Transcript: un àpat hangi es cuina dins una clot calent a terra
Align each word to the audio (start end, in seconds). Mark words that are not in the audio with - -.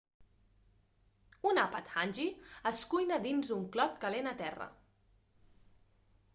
un 1.49 1.59
àpat 1.65 1.91
hangi 1.97 2.25
es 2.71 2.81
cuina 2.95 3.21
dins 3.29 3.53
una 3.59 3.71
clot 3.77 4.03
calent 4.07 4.33
a 4.33 4.37
terra 4.43 4.69